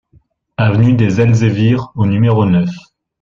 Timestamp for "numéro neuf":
2.07-2.71